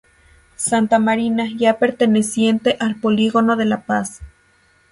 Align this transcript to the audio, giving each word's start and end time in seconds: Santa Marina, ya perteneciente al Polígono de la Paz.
Santa 0.55 0.97
Marina, 0.97 1.45
ya 1.55 1.77
perteneciente 1.77 2.75
al 2.79 2.95
Polígono 2.95 3.55
de 3.55 3.65
la 3.65 3.85
Paz. 3.85 4.21